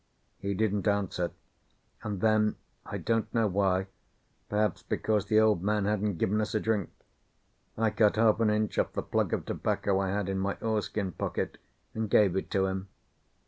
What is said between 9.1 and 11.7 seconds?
of tobacco I had in my oilskin pocket,